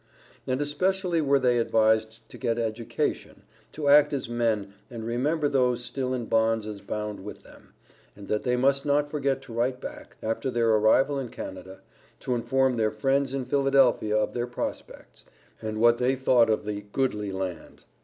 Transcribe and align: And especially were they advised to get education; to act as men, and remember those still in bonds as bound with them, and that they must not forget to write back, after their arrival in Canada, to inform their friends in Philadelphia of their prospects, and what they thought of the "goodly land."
And 0.47 0.63
especially 0.63 1.21
were 1.21 1.37
they 1.37 1.59
advised 1.59 2.27
to 2.29 2.39
get 2.39 2.57
education; 2.57 3.43
to 3.73 3.87
act 3.87 4.13
as 4.13 4.27
men, 4.27 4.73
and 4.89 5.05
remember 5.05 5.47
those 5.47 5.83
still 5.85 6.15
in 6.15 6.25
bonds 6.25 6.65
as 6.65 6.81
bound 6.81 7.19
with 7.23 7.43
them, 7.43 7.75
and 8.15 8.27
that 8.27 8.41
they 8.41 8.55
must 8.55 8.83
not 8.83 9.11
forget 9.11 9.43
to 9.43 9.53
write 9.53 9.79
back, 9.79 10.17
after 10.23 10.49
their 10.49 10.69
arrival 10.71 11.19
in 11.19 11.29
Canada, 11.29 11.81
to 12.21 12.33
inform 12.33 12.77
their 12.77 12.89
friends 12.89 13.31
in 13.31 13.45
Philadelphia 13.45 14.17
of 14.17 14.33
their 14.33 14.47
prospects, 14.47 15.23
and 15.61 15.79
what 15.79 15.99
they 15.99 16.15
thought 16.15 16.49
of 16.49 16.65
the 16.65 16.85
"goodly 16.91 17.31
land." 17.31 17.85